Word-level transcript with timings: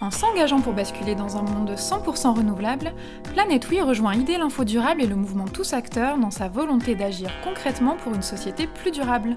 En 0.00 0.10
s'engageant 0.10 0.62
pour 0.62 0.72
basculer 0.72 1.14
dans 1.14 1.36
un 1.36 1.42
monde 1.42 1.72
100% 1.72 2.34
renouvelable, 2.34 2.94
Planète 3.34 3.66
rejoint 3.66 4.14
Idée 4.14 4.38
l'Info 4.38 4.64
Durable 4.64 5.02
et 5.02 5.06
le 5.06 5.14
mouvement 5.14 5.44
Tous 5.44 5.74
Acteurs 5.74 6.16
dans 6.16 6.30
sa 6.30 6.48
volonté 6.48 6.94
d'agir 6.94 7.30
concrètement 7.44 7.96
pour 7.98 8.14
une 8.14 8.22
société 8.22 8.66
plus 8.66 8.92
durable. 8.92 9.36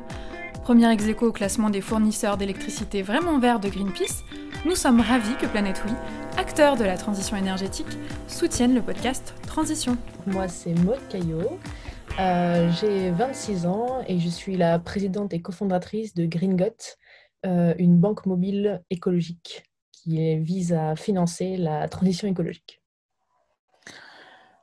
Premier 0.63 0.89
ex 0.93 1.03
au 1.21 1.33
classement 1.33 1.69
des 1.69 1.81
fournisseurs 1.81 2.37
d'électricité 2.37 3.01
vraiment 3.01 3.39
verts 3.39 3.59
de 3.59 3.67
Greenpeace, 3.67 4.23
nous 4.63 4.75
sommes 4.75 5.01
ravis 5.01 5.35
que 5.35 5.47
Planète 5.47 5.83
acteur 6.37 6.77
de 6.77 6.85
la 6.85 6.95
transition 6.95 7.35
énergétique, 7.35 7.97
soutienne 8.29 8.73
le 8.73 8.81
podcast 8.81 9.35
Transition. 9.45 9.97
Moi, 10.27 10.47
c'est 10.47 10.73
Maud 10.79 10.99
Caillot. 11.09 11.59
Euh, 12.21 12.71
j'ai 12.79 13.11
26 13.11 13.65
ans 13.65 14.01
et 14.07 14.17
je 14.17 14.29
suis 14.29 14.55
la 14.55 14.79
présidente 14.79 15.33
et 15.33 15.41
cofondatrice 15.41 16.13
de 16.13 16.25
GreenGot, 16.25 16.95
euh, 17.45 17.73
une 17.77 17.97
banque 17.97 18.25
mobile 18.25 18.81
écologique 18.89 19.65
qui 20.03 20.37
vise 20.37 20.73
à 20.73 20.95
financer 20.95 21.57
la 21.57 21.87
transition 21.87 22.27
écologique. 22.27 22.81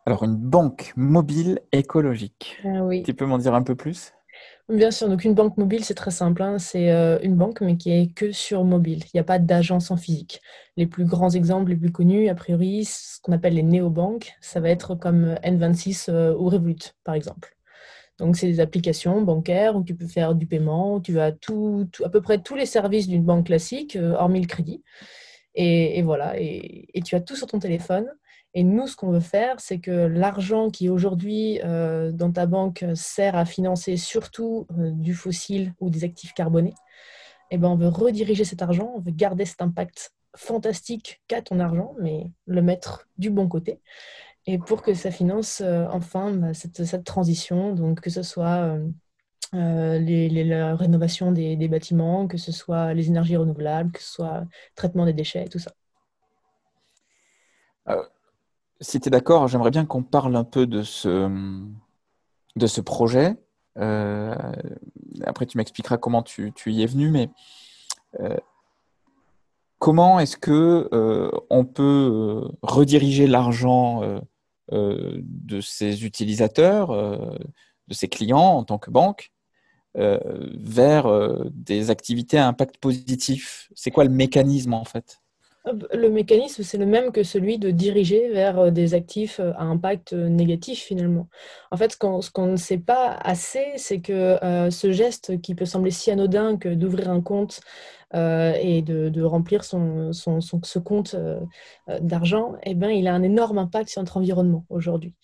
Alors, 0.06 0.24
une 0.24 0.36
banque 0.36 0.92
mobile 0.96 1.60
écologique. 1.72 2.58
Ah 2.64 2.84
oui. 2.84 3.02
Tu 3.02 3.14
peux 3.14 3.26
m'en 3.26 3.38
dire 3.38 3.54
un 3.54 3.62
peu 3.62 3.74
plus? 3.74 4.12
Bien 4.68 4.90
sûr, 4.90 5.08
donc 5.08 5.24
une 5.24 5.34
banque 5.34 5.56
mobile, 5.56 5.84
c'est 5.84 5.94
très 5.94 6.10
simple. 6.10 6.42
Hein. 6.42 6.58
C'est 6.58 6.90
euh, 6.92 7.18
une 7.22 7.36
banque, 7.36 7.60
mais 7.60 7.76
qui 7.76 7.90
est 7.90 8.14
que 8.14 8.32
sur 8.32 8.64
mobile. 8.64 9.00
Il 9.06 9.10
n'y 9.14 9.20
a 9.20 9.24
pas 9.24 9.38
d'agence 9.38 9.90
en 9.90 9.96
physique. 9.96 10.40
Les 10.76 10.86
plus 10.86 11.04
grands 11.04 11.30
exemples, 11.30 11.70
les 11.70 11.76
plus 11.76 11.92
connus, 11.92 12.28
a 12.28 12.34
priori, 12.34 12.84
ce 12.84 13.20
qu'on 13.20 13.32
appelle 13.32 13.54
les 13.54 13.62
néobanques, 13.62 14.32
ça 14.40 14.60
va 14.60 14.70
être 14.70 14.94
comme 14.94 15.34
N26 15.42 16.06
euh, 16.08 16.34
ou 16.34 16.48
Revolut, 16.48 16.94
par 17.04 17.14
exemple. 17.14 17.56
Donc, 18.18 18.36
c'est 18.36 18.46
des 18.46 18.60
applications 18.60 19.22
bancaires 19.22 19.76
où 19.76 19.82
tu 19.82 19.94
peux 19.94 20.06
faire 20.06 20.34
du 20.34 20.46
paiement, 20.46 20.96
où 20.96 21.00
tu 21.00 21.18
as 21.18 21.32
tout, 21.32 21.88
à 22.04 22.08
peu 22.08 22.20
près 22.20 22.38
tous 22.38 22.54
les 22.54 22.66
services 22.66 23.08
d'une 23.08 23.24
banque 23.24 23.46
classique, 23.46 23.96
euh, 23.96 24.14
hormis 24.14 24.40
le 24.40 24.46
crédit. 24.46 24.82
Et, 25.54 26.02
voilà, 26.02 26.34
et, 26.38 26.88
tu 27.04 27.14
as 27.14 27.20
tout 27.20 27.36
sur 27.36 27.46
ton 27.46 27.58
téléphone. 27.58 28.06
Et 28.54 28.64
nous, 28.64 28.88
ce 28.88 28.96
qu'on 28.96 29.10
veut 29.10 29.20
faire, 29.20 29.60
c'est 29.60 29.78
que 29.78 29.90
l'argent 29.90 30.70
qui 30.70 30.88
aujourd'hui 30.88 31.60
euh, 31.64 32.10
dans 32.10 32.32
ta 32.32 32.46
banque 32.46 32.84
sert 32.94 33.36
à 33.36 33.44
financer 33.44 33.96
surtout 33.96 34.66
euh, 34.78 34.90
du 34.90 35.14
fossile 35.14 35.72
ou 35.78 35.88
des 35.88 36.02
actifs 36.02 36.34
carbonés, 36.34 36.74
eh 37.52 37.58
ben, 37.58 37.68
on 37.68 37.76
veut 37.76 37.88
rediriger 37.88 38.44
cet 38.44 38.62
argent, 38.62 38.92
on 38.96 39.00
veut 39.00 39.12
garder 39.12 39.44
cet 39.44 39.62
impact 39.62 40.12
fantastique 40.36 41.22
qu'a 41.28 41.42
ton 41.42 41.60
argent, 41.60 41.94
mais 42.00 42.30
le 42.46 42.62
mettre 42.62 43.08
du 43.18 43.30
bon 43.30 43.48
côté. 43.48 43.80
Et 44.46 44.58
pour 44.58 44.82
que 44.82 44.94
ça 44.94 45.12
finance 45.12 45.60
euh, 45.60 45.86
enfin 45.90 46.32
bah, 46.32 46.54
cette, 46.54 46.84
cette, 46.84 47.04
transition, 47.04 47.74
donc 47.74 48.00
que 48.00 48.10
ce 48.10 48.22
soit 48.22 48.78
euh, 49.52 49.98
les, 49.98 50.44
la 50.44 50.76
rénovation 50.76 51.32
des, 51.32 51.68
bâtiments, 51.68 52.28
que 52.28 52.38
ce 52.38 52.52
soit 52.52 52.94
les 52.94 53.08
énergies 53.08 53.36
renouvelables, 53.36 53.90
que 53.90 54.00
ce 54.00 54.12
soit 54.12 54.44
traitement 54.76 55.04
des 55.04 55.12
déchets, 55.12 55.48
tout 55.48 55.58
ça. 55.58 55.72
Euh, 57.88 58.02
si 58.80 59.00
tu 59.00 59.08
es 59.08 59.10
d'accord, 59.10 59.48
j'aimerais 59.48 59.72
bien 59.72 59.86
qu'on 59.86 60.04
parle 60.04 60.36
un 60.36 60.44
peu 60.44 60.68
de 60.68 60.82
ce, 60.82 61.28
de 62.54 62.66
ce 62.68 62.80
projet. 62.80 63.36
Euh, 63.78 64.34
après, 65.24 65.46
tu 65.46 65.58
m'expliqueras 65.58 65.96
comment 65.96 66.22
tu, 66.22 66.52
tu, 66.52 66.70
y 66.72 66.84
es 66.84 66.86
venu, 66.86 67.10
mais 67.10 67.28
comment 69.80 70.20
est-ce 70.20 70.36
que 70.36 70.88
on 71.50 71.64
peut 71.64 72.48
rediriger 72.62 73.26
l'argent 73.26 74.22
de 74.70 75.60
ses 75.60 76.04
utilisateurs, 76.04 76.92
de 76.92 77.94
ses 77.94 78.08
clients 78.08 78.38
en 78.38 78.64
tant 78.64 78.78
que 78.78 78.90
banque, 78.90 79.32
vers 79.94 81.06
euh, 81.06 81.44
des 81.52 81.90
activités 81.90 82.38
à 82.38 82.46
impact 82.46 82.78
positif 82.78 83.70
C'est 83.74 83.90
quoi 83.90 84.04
le 84.04 84.10
mécanisme 84.10 84.74
en 84.74 84.84
fait? 84.84 85.20
Le 85.92 86.08
mécanisme, 86.08 86.62
c'est 86.62 86.78
le 86.78 86.86
même 86.86 87.12
que 87.12 87.22
celui 87.22 87.58
de 87.58 87.70
diriger 87.70 88.30
vers 88.30 88.58
euh, 88.58 88.70
des 88.70 88.94
actifs 88.94 89.40
à 89.40 89.62
impact 89.62 90.12
négatif 90.14 90.80
finalement. 90.80 91.28
En 91.70 91.76
fait, 91.76 91.92
ce 91.92 92.30
qu'on 92.30 92.46
ne 92.46 92.56
sait 92.56 92.78
pas 92.78 93.10
assez, 93.22 93.64
c'est 93.76 94.00
que 94.00 94.38
ce 94.70 94.90
geste 94.90 95.40
qui 95.42 95.54
peut 95.54 95.66
sembler 95.66 95.90
si 95.90 96.10
anodin 96.10 96.56
que 96.56 96.70
d'ouvrir 96.70 97.10
un 97.10 97.20
compte 97.20 97.60
euh, 97.60 97.99
et 98.14 98.82
de, 98.82 99.22
remplir 99.22 99.64
ce 99.64 100.78
compte 100.78 101.14
euh, 101.14 101.40
euh, 101.88 102.00
d'argent, 102.00 102.54
eh 102.64 102.74
ben, 102.74 102.90
il 102.90 103.06
a 103.06 103.14
un 103.14 103.22
énorme 103.22 103.58
impact 103.58 103.88
sur 103.90 104.02
notre 104.02 104.16
environnement 104.16 104.64
aujourd'hui. 104.68 105.14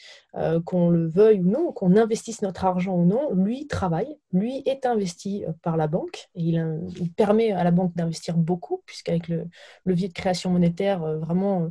qu'on 0.64 0.90
le 0.90 1.08
veuille 1.08 1.40
ou 1.40 1.48
non, 1.48 1.72
qu'on 1.72 1.96
investisse 1.96 2.42
notre 2.42 2.64
argent 2.64 2.94
ou 2.94 3.04
non, 3.04 3.32
lui 3.32 3.66
travaille, 3.66 4.18
lui 4.32 4.62
est 4.66 4.86
investi 4.86 5.44
par 5.62 5.76
la 5.76 5.86
banque 5.88 6.28
et 6.34 6.42
il, 6.42 7.12
permet 7.16 7.52
à 7.52 7.64
la 7.64 7.70
banque 7.70 7.94
d'investir 7.96 8.36
beaucoup, 8.36 8.82
puisqu'avec 8.86 9.28
le 9.28 9.48
levier 9.84 10.08
de 10.08 10.12
création 10.12 10.50
monétaire, 10.50 11.00
vraiment, 11.18 11.70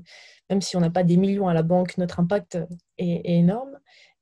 même 0.49 0.61
si 0.61 0.75
on 0.75 0.79
n'a 0.79 0.89
pas 0.89 1.03
des 1.03 1.17
millions 1.17 1.47
à 1.47 1.53
la 1.53 1.63
banque, 1.63 1.97
notre 1.97 2.19
impact 2.19 2.57
est 2.97 3.21
énorme 3.25 3.77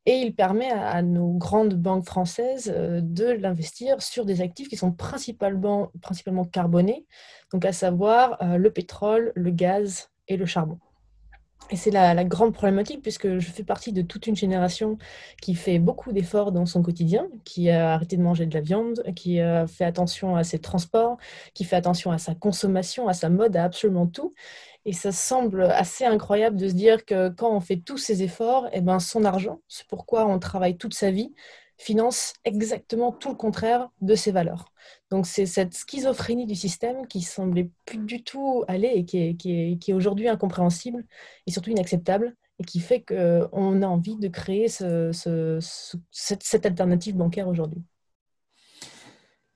et 0.05 0.17
il 0.17 0.35
permet 0.35 0.69
à, 0.69 1.01
nos 1.01 1.31
grandes 1.31 1.75
banques 1.75 2.05
françaises 2.05 2.73
euh, 2.75 2.99
de 3.01 3.25
l'investir 3.25 4.01
sur 4.01 4.25
des 4.25 4.41
actifs 4.41 4.67
qui 4.67 4.77
sont 4.77 4.91
principalement, 4.91 5.91
principalement 6.01 6.45
carbonés, 6.45 7.05
donc 7.51 7.65
à 7.65 7.71
savoir 7.71 8.37
euh, 8.41 8.57
le 8.57 8.71
pétrole, 8.71 9.31
le 9.35 9.51
gaz 9.51 10.09
et 10.27 10.37
le 10.37 10.45
charbon. 10.45 10.79
Et 11.69 11.75
c'est 11.75 11.91
la, 11.91 12.23
grande 12.23 12.53
problématique 12.53 13.01
puisque 13.01 13.39
je 13.39 13.49
fais 13.51 13.63
partie 13.63 13.93
de 13.93 14.01
toute 14.01 14.27
une 14.27 14.35
génération 14.35 14.97
qui 15.41 15.55
fait 15.55 15.79
beaucoup 15.79 16.11
d'efforts 16.11 16.51
dans 16.51 16.65
son 16.65 16.83
quotidien, 16.83 17.27
qui 17.45 17.69
a 17.69 17.93
arrêté 17.93 18.17
de 18.17 18.21
manger 18.21 18.45
de 18.45 18.53
la 18.53 18.61
viande, 18.61 19.03
qui 19.15 19.39
a 19.39 19.65
fait 19.65 19.85
attention 19.85 20.35
à 20.35 20.43
ses 20.43 20.59
transports, 20.59 21.17
qui 21.53 21.63
fait 21.63 21.75
attention 21.75 22.11
à 22.11 22.17
sa 22.17 22.35
consommation, 22.35 23.07
à 23.07 23.13
sa 23.13 23.29
mode, 23.29 23.55
à 23.55 23.63
absolument 23.63 24.07
tout. 24.07 24.33
Et 24.85 24.93
ça 24.93 25.11
semble 25.11 25.63
assez 25.63 26.05
incroyable 26.05 26.57
de 26.57 26.67
se 26.67 26.73
dire 26.73 27.05
que 27.05 27.29
quand 27.29 27.55
on 27.55 27.61
fait 27.61 27.77
tous 27.77 27.97
ces 27.97 28.21
efforts, 28.23 28.67
eh 28.73 28.81
ben 28.81 28.99
son 28.99 29.23
argent, 29.25 29.61
c'est 29.67 29.87
pourquoi 29.87 30.27
on 30.27 30.39
travaille 30.39 30.77
toute 30.77 30.93
sa 30.93 31.09
vie, 31.11 31.33
finance 31.77 32.33
exactement 32.45 33.11
tout 33.11 33.29
le 33.29 33.35
contraire 33.35 33.89
de 34.01 34.15
ses 34.15 34.31
valeurs. 34.31 34.71
Donc 35.13 35.27
c'est 35.27 35.45
cette 35.45 35.75
schizophrénie 35.75 36.47
du 36.47 36.55
système 36.55 37.05
qui 37.05 37.21
semblait 37.21 37.69
plus 37.85 37.99
du 37.99 38.23
tout 38.23 38.63
aller 38.67 38.87
et 38.95 39.05
qui 39.05 39.19
est, 39.19 39.35
qui 39.35 39.77
est, 39.87 39.93
aujourd'hui 39.93 40.27
incompréhensible 40.27 41.05
et 41.45 41.51
surtout 41.51 41.69
inacceptable 41.69 42.35
et 42.57 42.63
qui 42.63 42.79
fait 42.79 43.01
qu'on 43.01 43.83
a 43.83 43.85
envie 43.85 44.15
de 44.15 44.27
créer 44.27 44.69
ce, 44.69 45.11
cette, 46.09 46.41
cette, 46.41 46.65
alternative 46.65 47.15
bancaire 47.15 47.47
aujourd'hui. 47.47 47.83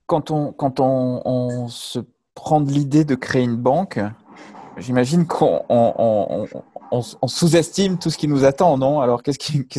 Quand 0.06 0.30
on, 0.30 0.54
quand 0.54 0.80
on, 0.80 1.24
on 1.26 1.68
se 1.70 2.02
prend 2.36 2.62
de 2.62 2.72
l'idée 2.72 3.04
de 3.04 3.16
créer 3.16 3.42
une 3.42 3.58
banque, 3.58 4.00
j'imagine 4.78 5.26
qu'on 5.26 5.64
on, 5.70 7.28
sous-estime 7.28 7.98
tout 7.98 8.10
ce 8.10 8.18
qui 8.18 8.28
nous 8.28 8.46
attend, 8.46 8.78
non? 8.78 9.02
Alors 9.02 9.24
qu'est-ce 9.24 9.38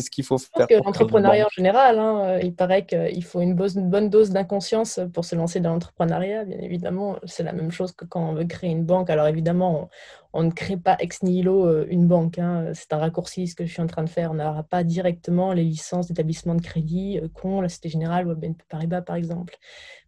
qu'il 0.09 0.23
faut 0.23 0.37
faire 0.37 0.67
L'entrepreneuriat 0.83 1.45
en 1.45 1.49
général, 1.49 1.99
hein, 1.99 2.19
euh, 2.21 2.39
il 2.43 2.53
paraît 2.53 2.85
qu'il 2.85 3.23
faut 3.23 3.41
une, 3.41 3.59
une, 3.75 3.89
bonne 3.89 4.09
dose 4.09 4.29
d'inconscience 4.29 4.99
pour 5.13 5.25
se 5.25 5.35
lancer 5.35 5.59
dans 5.59 5.73
l'entrepreneuriat. 5.73 6.45
Bien 6.45 6.59
évidemment, 6.59 7.17
c'est 7.25 7.43
la 7.43 7.53
même 7.53 7.71
chose 7.71 7.91
que 7.93 8.05
quand 8.05 8.29
on 8.29 8.33
veut 8.33 8.45
créer 8.45 8.69
une 8.69 8.83
banque. 8.83 9.09
Alors 9.09 9.27
évidemment, 9.27 9.89
on 10.33 10.43
ne 10.43 10.51
crée 10.51 10.77
pas 10.77 10.95
ex 10.99 11.23
nihilo 11.23 11.65
euh, 11.65 11.85
une 11.89 12.07
banque. 12.07 12.37
Hein. 12.39 12.71
C'est 12.73 12.93
un 12.93 12.97
raccourci 12.97 13.47
ce 13.47 13.55
que 13.55 13.65
je 13.65 13.71
suis 13.71 13.81
en 13.81 13.87
train 13.87 14.03
de 14.03 14.09
faire. 14.09 14.31
On 14.31 14.35
n'aura 14.35 14.63
pas 14.63 14.83
directement 14.83 15.53
les 15.53 15.63
licences 15.63 16.07
d'établissement 16.07 16.55
de 16.55 16.61
crédit 16.61 17.19
qu'ont 17.33 17.61
la 17.61 17.69
Cité 17.69 17.89
Générale 17.89 18.27
ou 18.27 18.35
BNP 18.35 18.63
Paribas, 18.69 19.01
par 19.01 19.15
exemple. 19.15 19.57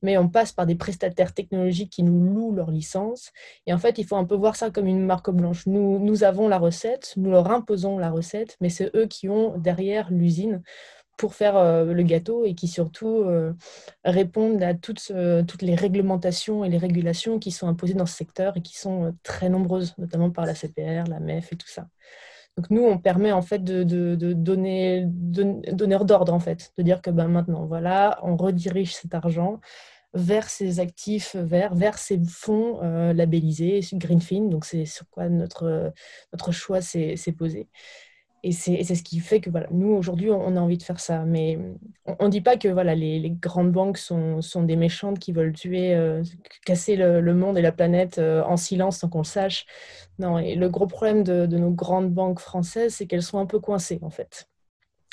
Mais 0.01 0.17
on 0.17 0.29
passe 0.29 0.51
par 0.51 0.65
des 0.65 0.75
prestataires 0.75 1.33
technologiques 1.33 1.91
qui 1.91 2.03
nous 2.03 2.19
louent 2.19 2.53
leurs 2.53 2.71
licences. 2.71 3.31
Et 3.65 3.73
en 3.73 3.77
fait, 3.77 3.97
il 3.97 4.05
faut 4.05 4.15
un 4.15 4.25
peu 4.25 4.35
voir 4.35 4.55
ça 4.55 4.69
comme 4.69 4.87
une 4.87 5.05
marque 5.05 5.31
blanche. 5.31 5.65
Nous, 5.65 5.99
nous 5.99 6.23
avons 6.23 6.47
la 6.47 6.57
recette, 6.59 7.13
nous 7.17 7.31
leur 7.31 7.49
imposons 7.51 7.97
la 7.97 8.09
recette, 8.09 8.57
mais 8.61 8.69
c'est 8.69 8.95
eux 8.95 9.07
qui 9.07 9.29
ont 9.29 9.57
derrière 9.57 10.11
l'usine 10.11 10.61
pour 11.21 11.35
faire 11.35 11.55
euh, 11.55 11.93
le 11.93 12.01
gâteau 12.01 12.45
et 12.45 12.55
qui 12.55 12.67
surtout 12.67 13.21
euh, 13.21 13.53
répondent 14.03 14.63
à 14.63 14.73
toutes, 14.73 15.11
euh, 15.11 15.43
toutes 15.43 15.61
les 15.61 15.75
réglementations 15.75 16.65
et 16.65 16.69
les 16.69 16.79
régulations 16.79 17.37
qui 17.37 17.51
sont 17.51 17.67
imposées 17.67 17.93
dans 17.93 18.07
ce 18.07 18.15
secteur 18.15 18.57
et 18.57 18.61
qui 18.63 18.75
sont 18.75 19.15
très 19.21 19.47
nombreuses, 19.47 19.95
notamment 19.99 20.31
par 20.31 20.47
la 20.47 20.55
CPR, 20.55 21.07
la 21.07 21.19
MEF 21.19 21.53
et 21.53 21.57
tout 21.57 21.67
ça. 21.67 21.87
Donc 22.57 22.71
nous, 22.71 22.81
on 22.81 22.97
permet 22.97 23.31
en 23.31 23.43
fait 23.43 23.63
de, 23.63 23.83
de, 23.83 24.33
donner 24.33 25.03
donneur 25.05 26.05
d'ordre 26.05 26.33
en 26.33 26.39
fait, 26.39 26.73
de 26.79 26.81
dire 26.81 27.03
que 27.03 27.11
ben, 27.11 27.27
maintenant, 27.27 27.67
voilà, 27.67 28.19
on 28.23 28.35
redirige 28.35 28.95
cet 28.95 29.13
argent 29.13 29.59
vers 30.15 30.49
ces 30.49 30.79
actifs 30.79 31.35
verts, 31.35 31.75
vers 31.75 31.99
ces 31.99 32.19
fonds 32.27 32.81
labellisés, 33.13 33.81
Greenfin, 33.93 34.49
donc 34.49 34.65
c'est 34.65 34.85
sur 34.85 35.07
quoi 35.09 35.29
notre, 35.29 35.93
notre 36.33 36.51
choix 36.51 36.81
s'est 36.81 37.35
posé. 37.37 37.69
Et 38.43 38.51
c'est 38.51 38.83
ce 38.83 39.03
qui 39.03 39.19
fait 39.19 39.39
que 39.39 39.51
voilà, 39.51 39.67
nous, 39.71 39.89
aujourd'hui, 39.89 40.31
on, 40.31 40.57
a 40.57 40.59
envie 40.59 40.77
de 40.77 40.83
faire 40.83 40.99
ça. 40.99 41.25
Mais 41.25 41.59
on 42.19 42.25
ne 42.25 42.31
dit 42.31 42.41
pas 42.41 42.57
que 42.57 42.67
voilà, 42.67 42.95
les, 42.95 43.29
grandes 43.29 43.71
banques 43.71 43.99
sont, 43.99 44.41
sont, 44.41 44.63
des 44.63 44.75
méchantes 44.75 45.19
qui 45.19 45.31
veulent 45.31 45.53
tuer, 45.53 45.93
euh, 45.93 46.23
casser 46.65 46.95
le, 46.95 47.33
monde 47.35 47.57
et 47.59 47.61
la 47.61 47.71
planète 47.71 48.17
euh, 48.17 48.43
en 48.43 48.57
silence 48.57 48.97
sans 48.97 49.09
qu'on 49.09 49.19
le 49.19 49.25
sache. 49.25 49.67
Non, 50.17 50.39
et 50.39 50.55
le 50.55 50.69
gros 50.69 50.87
problème 50.87 51.23
de, 51.23 51.45
de 51.45 51.57
nos 51.57 51.71
grandes 51.71 52.11
banques 52.11 52.39
françaises, 52.39 52.95
c'est 52.95 53.05
qu'elles 53.05 53.21
sont 53.21 53.37
un 53.37 53.45
peu 53.45 53.59
coincées, 53.59 53.99
en 54.01 54.09
fait. 54.09 54.47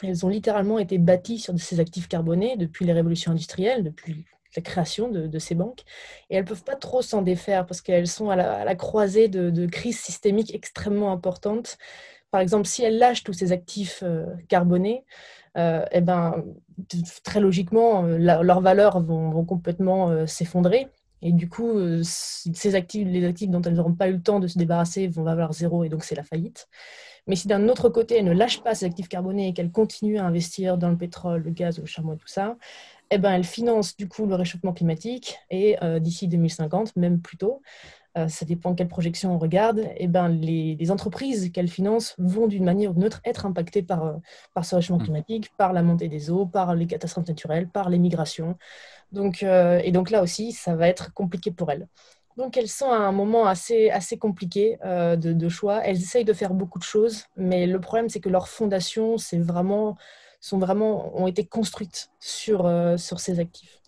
Elles 0.03 0.25
ont 0.25 0.29
littéralement 0.29 0.79
été 0.79 0.97
bâties 0.97 1.39
sur 1.39 1.59
ces 1.59 1.81
actifs 1.81 2.09
carbonés 2.09 2.57
depuis 2.57 2.87
les 2.87 2.93
révolutions 2.93 3.33
industrielles, 3.33 3.85
depuis 3.85 4.25
la 4.57 4.63
création 4.63 5.09
de, 5.09 5.39
ces 5.39 5.55
banques. 5.55 5.83
Et 6.31 6.37
elles 6.37 6.45
ne 6.45 6.49
peuvent 6.49 6.65
pas 6.65 6.77
trop 6.77 7.03
s'en 7.03 7.23
défaire 7.23 7.67
parce 7.67 7.81
qu'elles 7.81 8.07
sont 8.07 8.31
à 8.31 8.37
la, 8.37 8.75
croisée 8.75 9.29
de, 9.29 9.67
crises 9.67 10.01
systémiques 10.01 10.55
extrêmement 10.55 11.13
importantes. 11.13 11.79
Par 12.31 12.41
exemple, 12.41 12.67
si 12.67 12.83
elles 12.83 12.99
lâchent 12.99 13.25
tous 13.25 13.33
ces 13.33 13.53
actifs 13.53 14.03
euh, 14.03 14.27
carbonés, 14.49 15.05
euh, 15.57 15.85
eh 15.93 16.01
ben, 16.01 16.45
très 17.25 17.41
logiquement, 17.41 18.05
euh, 18.05 18.19
leurs 18.19 18.61
valeurs 18.61 19.01
vont, 19.01 19.45
complètement 19.45 20.27
s'effondrer. 20.27 20.89
Et 21.21 21.33
du 21.33 21.49
coup, 21.49 21.73
ces 22.05 22.75
actifs, 22.77 23.09
les 23.09 23.25
actifs 23.25 23.51
dont 23.51 23.63
elles 23.63 23.75
n'auront 23.75 23.95
pas 23.95 24.09
eu 24.09 24.13
le 24.13 24.23
temps 24.23 24.39
de 24.39 24.47
se 24.47 24.57
débarrasser 24.57 25.09
vont 25.09 25.25
valoir 25.25 25.53
zéro 25.53 25.83
et 25.83 25.89
donc 25.89 26.05
c'est 26.05 26.15
la 26.15 26.23
faillite. 26.23 26.69
Mais 27.27 27.35
si 27.35 27.49
d'un 27.49 27.69
autre 27.69 27.89
côté, 27.89 28.19
elles 28.19 28.25
ne 28.25 28.33
lâchent 28.33 28.63
pas 28.63 28.77
ces 28.77 28.87
actifs 28.87 29.09
carbonés 29.09 29.49
et 29.49 29.53
qu'elles 29.53 29.73
continuent 29.73 30.19
à 30.19 30.25
investir 30.25 30.79
dans 30.79 30.91
le 30.91 30.97
pétrole, 30.97 31.43
le 31.43 31.51
gaz, 31.51 31.81
le 31.81 31.87
charbon 31.87 32.13
et 32.13 32.19
tout 32.19 32.29
ça, 32.29 32.57
eh 33.11 33.19
ben, 33.19 33.33
elle 33.33 33.45
finance 33.45 33.97
du 33.97 34.07
coup 34.09 34.27
le 34.27 34.37
réchauffement 34.37 34.73
climatique 34.73 35.39
et 35.51 35.77
d'ici 35.99 36.29
2050, 36.29 36.95
même 36.95 37.21
plus 37.21 37.37
tôt, 37.37 37.63
ça 38.17 38.45
dépend 38.45 38.71
de 38.73 38.77
quelle 38.77 38.89
projection 38.89 39.35
on 39.35 39.39
regarde, 39.39 39.89
eh 39.97 40.09
ben, 40.09 40.29
les, 40.29 40.91
entreprises 40.91 41.53
qu'elle 41.53 41.69
finance 41.69 42.15
vont 42.19 42.47
d'une 42.47 42.65
manière 42.65 42.91
ou 42.91 42.95
d'une 42.95 43.05
autre 43.05 43.21
être 43.25 43.47
impactées 43.47 43.83
par, 43.83 44.05
euh, 44.05 44.13
par 44.55 44.65
ce 44.65 44.77
réchauffement 44.77 44.99
mmh. 44.99 45.05
climatique, 45.05 45.51
par 45.57 45.73
la 45.73 45.83
montée 45.83 46.09
des 46.09 46.31
eaux, 46.31 46.47
par 46.47 46.75
les 46.75 46.87
catastrophes 46.87 47.29
naturelles, 47.29 47.69
par 47.69 47.91
les 47.91 47.99
migrations. 47.99 48.57
Donc, 49.13 49.43
et 49.43 49.91
donc 49.91 50.11
là 50.11 50.23
aussi, 50.23 50.53
ça 50.53 50.75
va 50.75 50.89
être 50.89 51.15
compliqué 51.15 51.51
pour 51.51 51.71
elles. 51.71 51.89
Donc 52.37 52.57
elles 52.57 52.69
sont 52.69 52.91
à 52.91 52.99
un 52.99 53.13
moment 53.13 53.47
assez, 53.47 53.91
assez 53.91 54.19
compliqué 54.19 54.79
de, 54.85 55.17
de, 55.17 55.49
choix. 55.49 55.83
Elles 55.83 55.97
essayent 55.97 56.27
de 56.27 56.35
faire 56.35 56.53
beaucoup 56.53 56.79
de 56.79 56.85
choses, 56.85 57.25
mais 57.37 57.67
le 57.67 57.81
problème 57.81 58.11
c'est 58.11 58.21
que 58.21 58.29
leur 58.29 58.49
fondation, 58.49 59.17
c'est 59.17 59.39
vraiment 59.39 59.97
sont 60.41 60.59
vraiment, 60.59 61.17
ont 61.19 61.27
été 61.27 61.45
construites 61.45 62.11
sur, 62.21 62.67
euh, 62.67 62.97
sur 62.97 63.21
ces 63.21 63.41
actifs. 63.41 63.81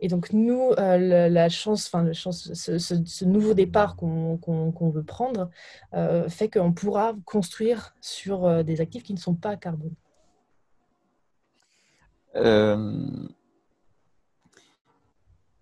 Et 0.00 0.08
donc, 0.08 0.32
nous, 0.32 0.72
euh, 0.78 1.28
la, 1.28 1.48
chance, 1.48 1.86
enfin, 1.86 2.02
la 2.02 2.12
chance, 2.12 2.52
ce, 2.54 3.24
nouveau 3.24 3.54
départ 3.54 3.96
qu'on 3.96 4.90
veut 4.92 5.04
prendre 5.04 5.50
euh, 5.94 6.28
fait 6.28 6.48
qu'on 6.48 6.72
pourra 6.72 7.14
construire 7.24 7.94
sur 8.00 8.64
des 8.64 8.80
actifs 8.80 9.02
qui 9.02 9.12
ne 9.12 9.18
sont 9.18 9.34
pas 9.34 9.56
carbone. 9.56 9.94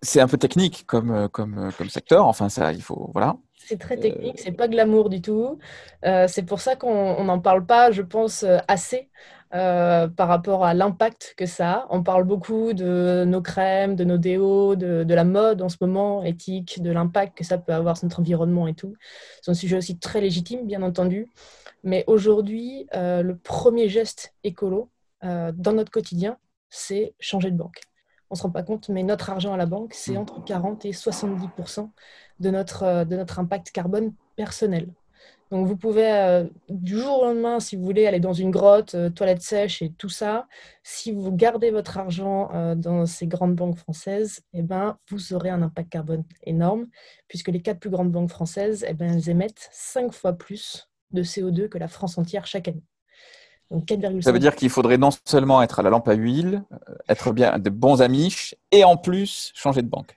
C'est 0.01 0.21
un 0.21 0.27
peu 0.27 0.37
technique 0.37 0.85
comme, 0.85 1.29
comme, 1.29 1.71
comme 1.77 1.89
secteur. 1.89 2.25
Enfin, 2.25 2.49
ça, 2.49 2.73
il 2.73 2.81
faut. 2.81 3.09
Voilà. 3.13 3.37
C'est 3.57 3.79
très 3.79 3.97
technique, 3.97 4.39
c'est 4.39 4.51
pas 4.51 4.67
glamour 4.67 5.09
du 5.09 5.21
tout. 5.21 5.59
c'est 6.03 6.43
pour 6.43 6.59
ça 6.59 6.75
qu'on 6.75 7.23
n'en 7.23 7.39
parle 7.39 7.65
pas, 7.65 7.91
je 7.91 8.01
pense, 8.01 8.43
assez 8.67 9.09
euh, 9.55 10.07
par 10.07 10.27
rapport 10.27 10.63
à 10.63 10.75
l'impact 10.75 11.33
que 11.35 11.47
ça 11.47 11.71
a. 11.71 11.87
On 11.89 12.03
parle 12.03 12.23
beaucoup 12.23 12.73
de 12.73 13.23
nos 13.25 13.41
crèmes, 13.41 13.95
de 13.95 14.03
nos 14.03 14.19
déos, 14.19 14.75
de, 14.75 15.03
la 15.11 15.23
mode 15.23 15.63
en 15.63 15.69
ce 15.69 15.77
moment, 15.81 16.23
éthique, 16.23 16.83
de 16.83 16.91
l'impact 16.91 17.35
que 17.35 17.43
ça 17.43 17.57
peut 17.57 17.73
avoir 17.73 17.97
sur 17.97 18.05
notre 18.05 18.19
environnement 18.19 18.67
et 18.67 18.75
tout. 18.75 18.95
C'est 19.41 19.49
un 19.49 19.55
sujet 19.55 19.77
aussi 19.77 19.97
très 19.97 20.21
légitime, 20.21 20.67
bien 20.67 20.83
entendu. 20.83 21.31
Mais 21.83 22.03
aujourd'hui, 22.05 22.87
euh, 22.93 23.23
le 23.23 23.37
premier 23.37 23.89
geste 23.89 24.35
écolo 24.43 24.91
euh, 25.23 25.51
dans 25.55 25.73
notre 25.73 25.91
quotidien, 25.91 26.37
c'est 26.69 27.15
changer 27.19 27.49
de 27.49 27.57
banque. 27.57 27.81
On 28.29 28.35
ne 28.35 28.37
se 28.37 28.43
rend 28.43 28.51
pas 28.51 28.63
compte, 28.63 28.89
mais 28.89 29.03
notre 29.03 29.29
argent 29.29 29.53
à 29.53 29.57
la 29.57 29.65
banque, 29.65 29.93
c'est 29.93 30.17
entre 30.17 30.43
40 30.43 30.85
et 30.85 30.93
70 30.93 31.49
de 32.39 32.49
notre, 32.49 33.03
de 33.05 33.15
notre 33.15 33.39
impact 33.39 33.71
carbone 33.71 34.13
personnel. 34.35 34.89
Donc 35.51 35.65
vous 35.65 35.77
pouvez 35.77 36.11
euh, 36.11 36.45
du 36.69 36.99
jour 36.99 37.21
au 37.21 37.25
lendemain, 37.25 37.59
si 37.59 37.75
vous 37.75 37.83
voulez, 37.83 38.05
aller 38.05 38.19
dans 38.19 38.33
une 38.33 38.51
grotte, 38.51 38.93
euh, 38.93 39.09
toilette 39.09 39.41
sèche 39.41 39.81
et 39.81 39.91
tout 39.91 40.09
ça. 40.09 40.47
Si 40.83 41.11
vous 41.11 41.31
gardez 41.31 41.71
votre 41.71 41.97
argent 41.97 42.51
euh, 42.53 42.75
dans 42.75 43.07
ces 43.07 43.25
grandes 43.25 43.55
banques 43.55 43.77
françaises, 43.77 44.41
eh 44.53 44.61
ben, 44.61 44.97
vous 45.09 45.33
aurez 45.33 45.49
un 45.49 45.63
impact 45.63 45.89
carbone 45.89 46.23
énorme, 46.43 46.87
puisque 47.27 47.47
les 47.47 47.61
quatre 47.61 47.79
plus 47.79 47.89
grandes 47.89 48.11
banques 48.11 48.29
françaises, 48.29 48.85
eh 48.87 48.93
ben, 48.93 49.11
elles 49.11 49.29
émettent 49.29 49.69
cinq 49.71 50.13
fois 50.13 50.33
plus 50.33 50.87
de 51.11 51.23
CO2 51.23 51.67
que 51.67 51.79
la 51.79 51.87
France 51.87 52.19
entière 52.19 52.45
chaque 52.45 52.67
année. 52.67 52.83
Donc 53.71 53.87
ça 54.21 54.31
veut 54.31 54.39
dire 54.39 54.55
qu'il 54.55 54.69
faudrait 54.69 54.97
non 54.97 55.09
seulement 55.25 55.61
être 55.61 55.79
à 55.79 55.83
la 55.83 55.91
lampe 55.91 56.07
à 56.07 56.13
huile, 56.13 56.63
être 57.07 57.31
bien 57.31 57.59
de 57.59 57.69
bons 57.69 58.01
amis 58.01 58.51
et 58.71 58.83
en 58.83 58.97
plus 58.97 59.51
changer 59.53 59.83
de 59.83 59.87
banque. 59.87 60.15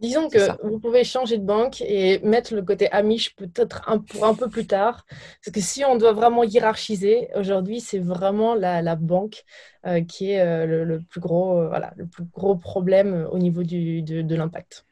Disons 0.00 0.28
que 0.28 0.66
vous 0.66 0.78
pouvez 0.80 1.04
changer 1.04 1.38
de 1.38 1.44
banque 1.44 1.80
et 1.80 2.18
mettre 2.18 2.54
le 2.54 2.62
côté 2.62 2.90
Amish 2.90 3.34
peut-être 3.36 3.88
un, 3.88 3.98
pour 3.98 4.26
un 4.26 4.34
peu 4.34 4.48
plus 4.48 4.66
tard. 4.66 5.06
Parce 5.08 5.54
que 5.54 5.60
si 5.60 5.84
on 5.84 5.96
doit 5.96 6.12
vraiment 6.12 6.42
hiérarchiser, 6.42 7.28
aujourd'hui, 7.34 7.80
c'est 7.80 8.00
vraiment 8.00 8.54
la, 8.54 8.96
banque 8.96 9.44
euh, 9.86 10.02
qui 10.02 10.32
est 10.32 10.40
euh, 10.40 10.84
le, 10.84 11.00
plus 11.00 11.20
gros, 11.20 11.58
euh, 11.58 11.68
voilà, 11.68 11.94
le 11.96 12.06
plus 12.06 12.24
gros 12.24 12.56
problème 12.56 13.26
au 13.30 13.38
niveau 13.38 13.62
du, 13.62 14.02
de, 14.02 14.20
de 14.20 14.36
l'impact. 14.36 14.84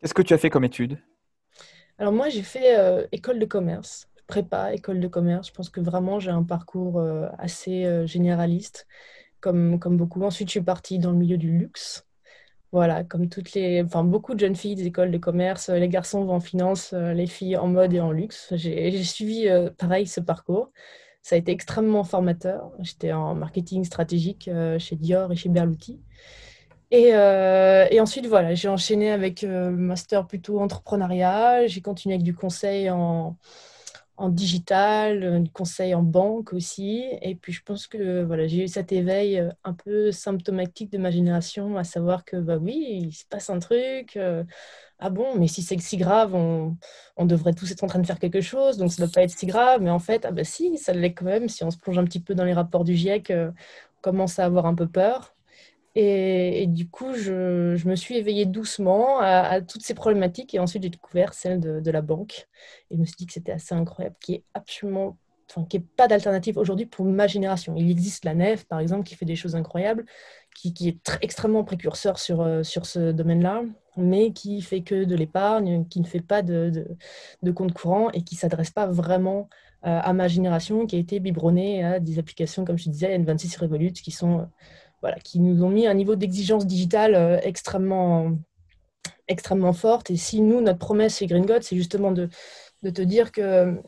Qu'est-ce 0.00 0.14
que 0.14 0.22
tu 0.22 0.34
as 0.34 0.38
fait 0.38 0.50
comme 0.50 0.64
étude? 0.64 0.98
Alors 1.98 2.12
moi, 2.12 2.28
j'ai 2.28 2.42
fait 2.42 3.08
école 3.12 3.38
de 3.38 3.44
commerce, 3.44 4.08
prépa, 4.30 4.72
école 4.72 5.00
de 5.00 5.08
commerce. 5.08 5.48
Je 5.48 5.52
pense 5.52 5.70
que 5.70 5.80
vraiment, 5.80 6.20
j'ai 6.20 6.30
un 6.30 6.44
parcours 6.44 7.02
assez 7.38 8.06
généraliste, 8.06 8.86
comme, 9.40 9.78
comme 9.78 9.96
beaucoup. 9.96 10.22
Ensuite, 10.22 10.48
je 10.48 10.52
suis 10.52 10.60
partie 10.62 10.98
dans 10.98 11.10
le 11.12 11.18
milieu 11.18 11.36
du 11.36 11.50
luxe. 11.50 12.06
Voilà, 12.72 13.02
comme 13.02 13.28
toutes 13.28 13.52
les, 13.54 13.82
enfin 13.82 14.04
beaucoup 14.04 14.34
de 14.34 14.38
jeunes 14.38 14.54
filles 14.54 14.76
des 14.76 14.86
écoles 14.86 15.10
de 15.10 15.18
commerce, 15.18 15.70
euh, 15.70 15.78
les 15.78 15.88
garçons 15.88 16.24
vont 16.24 16.34
en 16.34 16.40
finance, 16.40 16.92
euh, 16.92 17.12
les 17.12 17.26
filles 17.26 17.56
en 17.56 17.66
mode 17.66 17.92
et 17.92 18.00
en 18.00 18.12
luxe. 18.12 18.52
J'ai 18.54 19.02
suivi 19.02 19.48
euh, 19.48 19.70
pareil 19.76 20.06
ce 20.06 20.20
parcours. 20.20 20.70
Ça 21.22 21.34
a 21.34 21.38
été 21.38 21.50
extrêmement 21.50 22.04
formateur. 22.04 22.70
J'étais 22.78 23.12
en 23.12 23.34
marketing 23.34 23.84
stratégique 23.84 24.48
chez 24.78 24.96
Dior 24.96 25.32
et 25.32 25.36
chez 25.36 25.48
Berluti. 25.50 26.00
Et, 26.90 27.08
et 27.08 28.00
ensuite, 28.00 28.26
voilà, 28.26 28.54
j'ai 28.54 28.68
enchaîné 28.68 29.10
avec 29.10 29.42
master 29.44 30.26
plutôt 30.26 30.60
entrepreneuriat. 30.60 31.66
J'ai 31.66 31.82
continué 31.82 32.14
avec 32.14 32.24
du 32.24 32.34
conseil 32.34 32.88
en, 32.88 33.36
en 34.20 34.28
digital, 34.28 35.22
euh, 35.24 35.44
conseil 35.54 35.94
en 35.94 36.02
banque 36.02 36.52
aussi. 36.52 37.04
Et 37.22 37.34
puis 37.34 37.52
je 37.54 37.62
pense 37.62 37.86
que 37.86 38.22
voilà, 38.22 38.46
j'ai 38.46 38.64
eu 38.64 38.68
cet 38.68 38.92
éveil 38.92 39.38
euh, 39.40 39.50
un 39.64 39.72
peu 39.72 40.12
symptomatique 40.12 40.92
de 40.92 40.98
ma 40.98 41.10
génération, 41.10 41.78
à 41.78 41.84
savoir 41.84 42.24
que 42.26 42.36
bah 42.36 42.58
oui, 42.58 43.06
il 43.06 43.12
se 43.12 43.24
passe 43.24 43.48
un 43.48 43.58
truc. 43.60 44.16
Euh, 44.16 44.44
ah 44.98 45.10
bon, 45.10 45.36
mais 45.38 45.48
si 45.48 45.62
c'est 45.62 45.78
si 45.80 45.96
grave, 45.96 46.34
on, 46.34 46.76
devrait 47.24 47.54
tous 47.54 47.70
être 47.72 47.82
en 47.84 47.86
train 47.86 47.98
de 48.00 48.06
faire 48.06 48.18
quelque 48.18 48.42
chose, 48.42 48.76
donc 48.76 48.92
ça 48.92 49.02
ne 49.02 49.06
doit 49.06 49.14
pas 49.14 49.22
être 49.22 49.30
si 49.36 49.46
grave. 49.46 49.80
Mais 49.82 49.90
en 49.90 49.98
fait, 49.98 50.26
ah 50.26 50.32
bah 50.32 50.44
si, 50.44 50.76
ça 50.78 50.92
l'est 50.92 51.14
quand 51.14 51.24
même. 51.24 51.48
Si 51.48 51.64
on 51.64 51.70
se 51.70 51.78
plonge 51.78 51.98
un 51.98 52.04
petit 52.04 52.20
peu 52.20 52.34
dans 52.34 52.44
les 52.44 52.52
rapports 52.52 52.84
du 52.84 52.94
GIEC, 52.96 53.32
on 53.32 53.52
commence 54.02 54.38
à 54.38 54.44
avoir 54.44 54.66
un 54.66 54.74
peu 54.74 54.86
peur. 54.88 55.34
Et, 55.96 56.66
du 56.68 56.88
coup, 56.88 57.14
je, 57.14 57.86
me 57.86 57.96
suis 57.96 58.16
éveillée 58.16 58.46
doucement 58.46 59.18
à, 59.20 59.60
toutes 59.60 59.82
ces 59.82 59.94
problématiques 59.94 60.54
et 60.54 60.60
ensuite 60.60 60.82
j'ai 60.82 60.88
découvert 60.88 61.34
celle 61.34 61.60
de, 61.60 61.90
la 61.90 62.02
banque. 62.02 62.46
Et 62.90 62.96
je 62.96 63.00
me 63.00 63.04
suis 63.04 63.16
dit 63.16 63.26
que 63.26 63.32
c'était 63.32 63.52
assez 63.52 63.74
incroyable, 63.74 64.16
qui 64.20 64.34
est 64.34 64.44
absolument, 64.54 65.18
enfin, 65.50 65.66
pas 65.96 66.06
d'alternative 66.06 66.58
aujourd'hui 66.58 66.86
pour 66.86 67.04
ma 67.04 67.26
génération. 67.26 67.74
Il 67.76 67.90
existe 67.90 68.24
la 68.24 68.34
NEF, 68.34 68.64
par 68.66 68.78
exemple, 68.78 69.04
qui 69.04 69.16
fait 69.16 69.24
des 69.24 69.34
choses 69.34 69.56
incroyables, 69.56 70.04
qui, 70.54 70.88
est 70.88 71.18
extrêmement 71.22 71.64
précurseur 71.64 72.18
sur, 72.18 72.40
euh, 72.40 72.62
sur 72.62 72.86
ce 72.86 73.10
domaine-là, 73.10 73.62
mais 73.96 74.32
qui 74.32 74.62
fait 74.62 74.82
que 74.82 75.04
de 75.04 75.16
l'épargne, 75.16 75.86
qui 75.88 76.00
ne 76.00 76.06
fait 76.06 76.20
pas 76.20 76.42
de, 76.42 76.86
compte 77.54 77.72
courant 77.72 78.10
et 78.12 78.22
qui 78.22 78.36
s'adresse 78.36 78.70
pas 78.70 78.86
vraiment 78.86 79.48
euh, 79.86 79.98
à 80.00 80.12
ma 80.12 80.28
génération, 80.28 80.86
qui 80.86 80.94
a 80.96 80.98
été 81.00 81.18
biberonnée 81.18 81.82
à 81.82 81.98
des 81.98 82.20
applications, 82.20 82.64
comme 82.64 82.78
je 82.78 82.88
disais, 82.90 83.18
N26 83.18 83.58
Revolut, 83.58 83.92
qui 83.92 84.12
sont 84.12 84.46
voilà, 85.00 85.16
qui 85.18 85.40
nous 85.40 85.64
ont 85.64 85.70
mis 85.70 85.86
un 85.86 85.94
niveau 85.94 86.16
d'exigence 86.16 86.66
digitale 86.66 87.14
euh, 87.14 87.38
extrêmement, 87.42 88.32
extrêmement 89.28 89.72
forte. 89.72 90.10
Et 90.10 90.16
si 90.16 90.40
nous, 90.40 90.60
notre 90.60 90.78
promesse 90.78 91.18
chez 91.18 91.26
Green 91.26 91.46
God, 91.46 91.62
c'est 91.62 91.76
justement 91.76 92.12
de, 92.12 92.28
de, 92.82 92.90
te 92.90 93.02
dire 93.02 93.32
que 93.32 93.80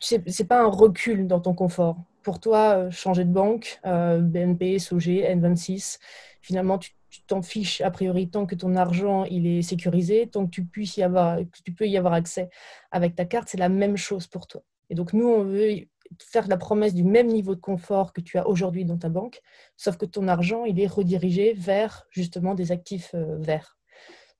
ce 0.00 0.16
n'est 0.16 0.48
pas 0.48 0.60
un 0.60 0.68
recul 0.68 1.26
dans 1.26 1.40
ton 1.40 1.54
confort. 1.54 1.96
Pour 2.22 2.38
toi, 2.40 2.76
euh, 2.76 2.90
changer 2.90 3.24
de 3.24 3.32
banque, 3.32 3.80
BNP, 3.84 4.78
SOG, 4.78 5.24
N26, 5.24 5.98
finalement, 6.40 6.78
tu 6.78 6.92
t'en 7.26 7.42
fiches 7.42 7.82
a 7.82 7.90
priori 7.90 8.30
tant 8.30 8.46
que 8.46 8.54
ton 8.54 8.74
argent 8.74 9.24
il 9.24 9.46
est 9.46 9.62
sécurisé, 9.62 10.28
tant 10.28 10.46
que 10.46 10.50
tu, 10.50 10.64
puisses 10.64 10.96
y 10.96 11.02
avoir, 11.02 11.38
que 11.38 11.62
tu 11.62 11.72
peux 11.72 11.86
y 11.86 11.98
avoir 11.98 12.14
accès 12.14 12.48
avec 12.90 13.14
ta 13.14 13.26
carte, 13.26 13.48
c'est 13.50 13.58
la 13.58 13.68
même 13.68 13.98
chose 13.98 14.26
pour 14.26 14.46
toi. 14.46 14.62
Et 14.88 14.94
donc 14.94 15.12
nous, 15.12 15.28
on 15.28 15.44
veut 15.44 15.86
faire 16.20 16.48
la 16.48 16.56
promesse 16.56 16.94
du 16.94 17.04
même 17.04 17.28
niveau 17.28 17.54
de 17.54 17.60
confort 17.60 18.12
que 18.12 18.20
tu 18.20 18.38
as 18.38 18.48
aujourd'hui 18.48 18.84
dans 18.84 18.98
ta 18.98 19.08
banque, 19.08 19.40
sauf 19.76 19.96
que 19.96 20.06
ton 20.06 20.28
argent, 20.28 20.64
il 20.64 20.80
est 20.80 20.86
redirigé 20.86 21.52
vers 21.54 22.06
justement 22.10 22.54
des 22.54 22.72
actifs 22.72 23.10
euh, 23.14 23.36
verts. 23.38 23.78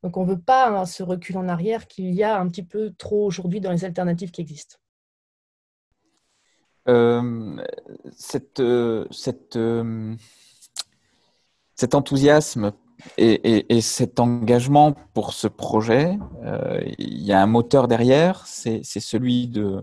Donc 0.02 0.16
on 0.16 0.24
ne 0.24 0.30
veut 0.30 0.40
pas 0.40 0.68
hein, 0.68 0.84
ce 0.84 1.02
recul 1.02 1.36
en 1.38 1.48
arrière 1.48 1.86
qu'il 1.86 2.12
y 2.12 2.22
a 2.22 2.38
un 2.38 2.48
petit 2.48 2.64
peu 2.64 2.92
trop 2.96 3.24
aujourd'hui 3.24 3.60
dans 3.60 3.70
les 3.70 3.84
alternatives 3.84 4.30
qui 4.30 4.40
existent. 4.40 4.76
Euh, 6.88 7.62
cette, 8.10 8.58
euh, 8.58 9.06
cet 11.76 11.94
enthousiasme 11.94 12.72
et, 13.16 13.76
et, 13.76 13.80
cet 13.80 14.18
engagement 14.18 14.94
pour 15.14 15.32
ce 15.32 15.48
projet, 15.48 16.18
il 16.98 17.22
y 17.22 17.32
a 17.32 17.42
un 17.42 17.46
moteur 17.46 17.88
derrière, 17.88 18.46
c'est 18.46 18.82
celui 18.84 19.48
de, 19.48 19.82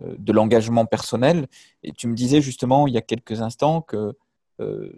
de 0.00 0.32
l'engagement 0.32 0.86
personnel. 0.86 1.48
Et 1.82 1.92
tu 1.92 2.06
me 2.06 2.14
disais 2.14 2.40
justement 2.40 2.86
il 2.86 2.94
y 2.94 2.98
a 2.98 3.02
quelques 3.02 3.42
instants 3.42 3.82
que 3.82 4.14
euh, 4.60 4.90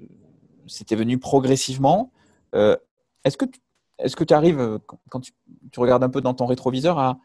c'était 0.66 0.97
venu 0.97 1.19
progressivement. 1.19 2.12
Euh, 2.54 2.76
est-ce 3.25 3.37
que 3.37 4.25
tu 4.25 4.35
arrives, 4.35 4.78
quand 5.09 5.21
tu, 5.21 5.33
regardes 5.76 6.04
un 6.04 6.09
peu 6.09 6.21
dans 6.21 6.35
ton 6.35 6.47
rétroviseur, 6.47 6.99
à 6.99 7.19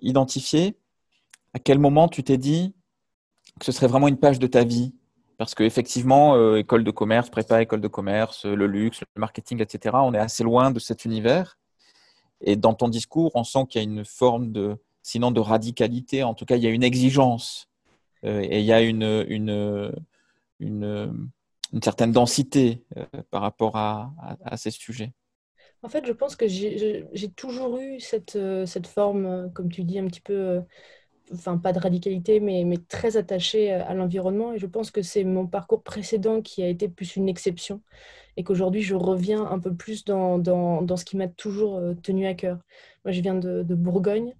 identifier 0.00 0.76
à 1.54 1.58
quel 1.58 1.78
moment 1.78 2.08
tu 2.08 2.22
t'es 2.22 2.36
dit 2.38 2.74
que 3.58 3.66
ce 3.66 3.72
serait 3.72 3.88
vraiment 3.88 4.08
une 4.08 4.18
page 4.18 4.38
de 4.38 4.46
ta 4.46 4.64
vie? 4.64 4.94
Parce 5.36 5.54
qu'effectivement, 5.54 6.34
euh, 6.34 6.56
école 6.56 6.82
de 6.82 6.90
commerce, 6.90 7.30
prépa, 7.30 7.62
école 7.62 7.80
de 7.80 7.88
commerce, 7.88 8.44
le 8.44 8.66
luxe, 8.66 9.00
le 9.14 9.20
marketing, 9.20 9.62
etc., 9.62 9.96
on 10.00 10.12
est 10.12 10.18
assez 10.18 10.42
loin 10.42 10.70
de 10.70 10.80
cet 10.80 11.04
univers. 11.04 11.58
Et 12.40 12.56
dans 12.56 12.74
ton 12.74 12.88
discours, 12.88 13.32
on 13.34 13.44
sent 13.44 13.66
qu'il 13.68 13.80
y 13.80 13.84
a 13.84 13.88
une 13.88 14.04
forme 14.04 14.50
de, 14.50 14.76
sinon 15.08 15.30
de 15.30 15.40
radicalité, 15.40 16.22
en 16.22 16.34
tout 16.34 16.44
cas, 16.44 16.56
il 16.56 16.62
y 16.62 16.66
a 16.66 16.70
une 16.70 16.82
exigence 16.82 17.70
euh, 18.24 18.40
et 18.42 18.60
il 18.60 18.66
y 18.66 18.74
a 18.74 18.82
une, 18.82 19.24
une, 19.28 19.94
une, 20.60 21.82
certaine 21.82 22.12
densité 22.12 22.84
euh, 22.98 23.06
par 23.30 23.40
rapport 23.40 23.76
à, 23.76 24.12
à, 24.44 24.58
ces 24.58 24.70
sujets. 24.70 25.12
En 25.82 25.88
fait, 25.88 26.04
je 26.04 26.12
pense 26.12 26.36
que 26.36 26.46
j'ai 26.46 27.28
toujours 27.36 27.78
eu 27.78 28.00
cette, 28.00 28.36
euh, 28.36 28.66
cette 28.66 28.86
forme, 28.86 29.50
comme 29.54 29.70
tu 29.70 29.82
dis, 29.82 29.98
un 29.98 30.06
petit 30.08 30.20
peu 30.20 30.60
enfin 31.32 31.56
pas 31.56 31.72
de 31.72 31.78
radicalité, 31.78 32.40
mais, 32.40 32.64
mais 32.64 32.76
très 32.76 33.16
attachée 33.16 33.72
à 33.72 33.94
l'environnement. 33.94 34.52
Et 34.52 34.58
je 34.58 34.66
pense 34.66 34.90
que 34.90 35.00
c'est 35.00 35.24
mon 35.24 35.46
parcours 35.46 35.82
précédent 35.82 36.42
qui 36.42 36.62
a 36.62 36.68
été 36.68 36.86
plus 36.88 37.16
une 37.16 37.30
exception 37.30 37.80
et 38.38 38.44
qu'aujourd'hui 38.44 38.82
je 38.82 38.94
reviens 38.94 39.44
un 39.46 39.58
peu 39.58 39.74
plus 39.74 40.04
dans, 40.04 40.38
dans, 40.38 40.80
dans 40.80 40.96
ce 40.96 41.04
qui 41.04 41.16
m'a 41.16 41.26
toujours 41.26 41.76
euh, 41.76 41.94
tenu 41.94 42.26
à 42.26 42.34
cœur. 42.34 42.58
Moi, 43.04 43.10
je 43.12 43.20
viens 43.20 43.34
de, 43.34 43.64
de 43.64 43.74
Bourgogne, 43.74 44.34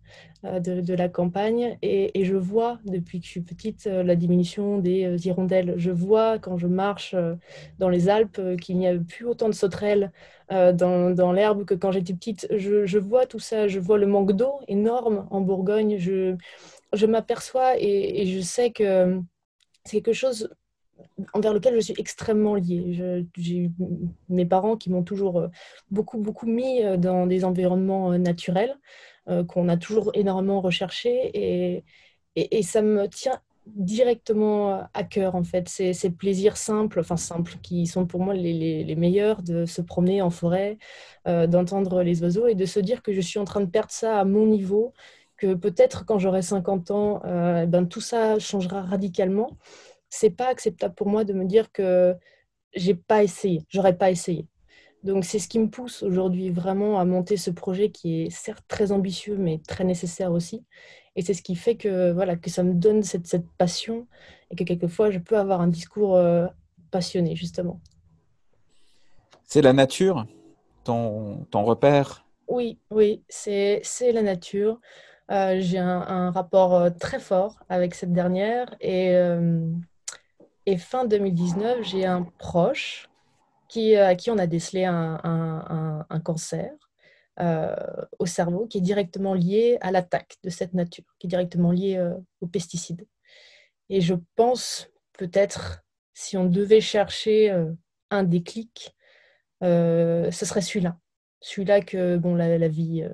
euh, 0.44 0.60
de, 0.60 0.80
de, 0.80 0.94
la 0.94 1.08
campagne, 1.08 1.76
et, 1.82 2.18
et, 2.18 2.24
je 2.24 2.36
vois 2.36 2.78
depuis 2.84 3.18
que 3.18 3.26
je 3.26 3.30
suis 3.30 3.40
petite 3.40 3.88
euh, 3.88 4.04
la 4.04 4.14
diminution 4.14 4.78
des 4.78 5.26
hirondelles. 5.26 5.74
Je 5.78 5.90
vois 5.90 6.38
quand 6.38 6.58
je 6.58 6.68
marche 6.68 7.16
dans 7.78 7.88
les 7.88 8.08
Alpes 8.08 8.40
qu'il 8.60 8.78
n'y 8.78 8.86
a 8.86 8.96
plus 8.96 9.26
autant 9.26 9.48
de 9.48 9.54
sauterelles 9.54 10.12
dans, 10.50 11.14
dans 11.14 11.32
l'herbe 11.32 11.64
que 11.64 11.74
quand 11.74 11.92
j'étais 11.92 12.14
petite. 12.14 12.46
Je, 12.56 12.86
je, 12.86 12.98
vois 12.98 13.26
tout 13.26 13.40
ça, 13.40 13.68
je 13.68 13.80
vois 13.80 13.98
le 13.98 14.06
manque 14.06 14.32
d'eau 14.32 14.60
énorme 14.68 15.26
en 15.30 15.40
Bourgogne. 15.40 15.98
Je, 15.98 16.36
je 16.92 17.06
m'aperçois 17.06 17.78
et, 17.78 18.22
et, 18.22 18.26
je 18.26 18.40
sais 18.40 18.70
que 18.70 19.20
c'est 19.84 20.00
quelque 20.02 20.14
chose 20.14 20.50
envers 21.32 21.52
lequel 21.54 21.74
je 21.74 21.80
suis 21.80 21.94
extrêmement 21.98 22.54
liée. 22.54 23.24
J'ai 23.36 23.56
eu 23.56 23.70
mes 24.28 24.46
parents 24.46 24.76
qui 24.76 24.90
m'ont 24.90 25.02
toujours 25.02 25.38
euh, 25.38 25.48
beaucoup, 25.90 26.18
beaucoup 26.18 26.46
mis 26.46 26.82
euh, 26.84 26.96
dans 26.96 27.26
des 27.26 27.44
environnements 27.44 28.12
euh, 28.12 28.18
naturels, 28.18 28.76
qu'on 29.46 29.68
a 29.68 29.76
toujours 29.76 30.10
énormément 30.14 30.62
recherché, 30.62 31.30
et, 31.34 31.84
et, 32.34 32.62
ça 32.62 32.80
me 32.80 33.06
tient 33.08 33.42
directement 33.66 34.88
à 34.94 35.04
cœur, 35.04 35.34
en 35.34 35.44
fait. 35.44 35.68
Ces, 35.68 35.92
ces, 35.92 36.08
plaisirs 36.08 36.56
simples, 36.56 37.00
enfin 37.00 37.18
simples, 37.18 37.56
qui 37.62 37.86
sont 37.86 38.06
pour 38.06 38.22
moi 38.22 38.32
les, 38.32 38.84
les, 38.84 38.96
meilleurs, 38.96 39.42
de 39.42 39.66
se 39.66 39.82
promener 39.82 40.22
en 40.22 40.30
forêt, 40.30 40.78
d'entendre 41.26 42.02
les 42.02 42.22
oiseaux, 42.22 42.46
et 42.46 42.54
de 42.54 42.64
se 42.64 42.80
dire 42.80 43.02
que 43.02 43.12
je 43.12 43.20
suis 43.20 43.38
en 43.38 43.44
train 43.44 43.60
de 43.60 43.66
perdre 43.66 43.90
ça 43.90 44.18
à 44.18 44.24
mon 44.24 44.46
niveau, 44.46 44.94
que 45.36 45.52
peut-être 45.52 46.06
quand 46.06 46.18
j'aurai 46.18 46.40
50 46.40 46.90
ans, 46.90 47.20
ben, 47.66 47.86
tout 47.86 48.00
ça 48.00 48.38
changera 48.38 48.80
radicalement 48.80 49.58
c'est 50.10 50.30
pas 50.30 50.48
acceptable 50.48 50.94
pour 50.94 51.08
moi 51.08 51.24
de 51.24 51.32
me 51.32 51.44
dire 51.44 51.70
que 51.72 52.16
j'ai 52.74 52.94
pas 52.94 53.22
essayé, 53.22 53.62
j'aurais 53.68 53.96
pas 53.96 54.10
essayé. 54.10 54.46
Donc 55.04 55.24
c'est 55.24 55.38
ce 55.38 55.48
qui 55.48 55.58
me 55.58 55.68
pousse 55.68 56.02
aujourd'hui 56.02 56.50
vraiment 56.50 56.98
à 56.98 57.04
monter 57.04 57.36
ce 57.36 57.50
projet 57.50 57.90
qui 57.90 58.22
est 58.22 58.30
certes 58.30 58.64
très 58.66 58.90
ambitieux 58.90 59.36
mais 59.36 59.60
très 59.66 59.84
nécessaire 59.84 60.32
aussi. 60.32 60.64
Et 61.14 61.22
c'est 61.22 61.34
ce 61.34 61.42
qui 61.42 61.54
fait 61.54 61.76
que 61.76 62.10
voilà 62.12 62.36
que 62.36 62.50
ça 62.50 62.62
me 62.62 62.74
donne 62.74 63.02
cette, 63.02 63.26
cette 63.26 63.48
passion 63.58 64.06
et 64.50 64.56
que 64.56 64.64
quelquefois 64.64 65.10
je 65.10 65.18
peux 65.18 65.38
avoir 65.38 65.60
un 65.60 65.68
discours 65.68 66.16
euh, 66.16 66.46
passionné 66.90 67.36
justement. 67.36 67.80
C'est 69.44 69.62
la 69.62 69.72
nature, 69.72 70.26
ton, 70.84 71.46
ton 71.50 71.64
repère? 71.64 72.26
Oui, 72.48 72.78
oui, 72.90 73.22
c'est 73.28 73.82
la 74.12 74.22
nature. 74.22 74.80
Euh, 75.30 75.58
j'ai 75.60 75.78
un, 75.78 76.00
un, 76.00 76.30
rapport 76.30 76.74
euh, 76.74 76.90
très 76.90 77.18
fort 77.18 77.58
avec 77.68 77.94
cette 77.94 78.12
dernière 78.12 78.74
et 78.80 79.14
et 80.68 80.76
fin 80.76 81.06
2019, 81.06 81.82
j'ai 81.82 82.04
un 82.04 82.24
proche 82.24 83.08
qui, 83.68 83.96
euh, 83.96 84.08
à 84.08 84.14
qui 84.14 84.30
on 84.30 84.36
a 84.36 84.46
décelé 84.46 84.84
un, 84.84 86.06
cancer 86.22 86.70
euh, 87.40 87.74
au 88.18 88.26
cerveau 88.26 88.66
qui 88.66 88.76
est 88.76 88.82
directement 88.82 89.32
lié 89.32 89.78
à 89.80 89.90
l'attaque 89.90 90.36
de 90.44 90.50
cette 90.50 90.74
nature, 90.74 91.06
qui 91.18 91.26
est 91.26 91.30
directement 91.30 91.72
lié 91.72 91.96
euh, 91.96 92.12
aux 92.42 92.46
pesticides. 92.48 93.06
Et 93.88 94.02
je 94.02 94.12
pense 94.36 94.90
peut-être, 95.14 95.80
si 96.12 96.36
on 96.36 96.44
devait 96.44 96.82
chercher 96.82 97.50
un 98.10 98.22
déclic, 98.22 98.94
ce 99.62 100.28
serait 100.30 100.60
celui-là. 100.60 100.98
Celui-là 101.40 101.80
que 101.80 102.18
bon, 102.18 102.34
la 102.34 102.68
vie 102.68 103.08